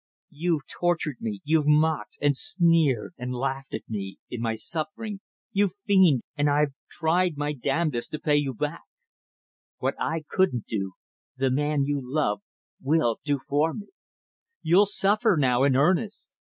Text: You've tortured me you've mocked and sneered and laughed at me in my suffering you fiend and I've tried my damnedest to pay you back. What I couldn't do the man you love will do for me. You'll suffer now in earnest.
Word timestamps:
You've 0.31 0.65
tortured 0.65 1.17
me 1.21 1.41
you've 1.43 1.67
mocked 1.67 2.17
and 2.23 2.35
sneered 2.35 3.13
and 3.19 3.35
laughed 3.35 3.75
at 3.75 3.87
me 3.87 4.17
in 4.31 4.41
my 4.41 4.55
suffering 4.55 5.19
you 5.51 5.69
fiend 5.85 6.23
and 6.35 6.49
I've 6.49 6.73
tried 6.89 7.37
my 7.37 7.53
damnedest 7.53 8.09
to 8.13 8.19
pay 8.19 8.37
you 8.37 8.55
back. 8.55 8.81
What 9.77 9.93
I 9.99 10.23
couldn't 10.27 10.65
do 10.65 10.93
the 11.37 11.51
man 11.51 11.83
you 11.83 11.99
love 12.03 12.41
will 12.81 13.19
do 13.23 13.37
for 13.37 13.75
me. 13.75 13.89
You'll 14.63 14.87
suffer 14.87 15.37
now 15.39 15.61
in 15.63 15.75
earnest. 15.75 16.31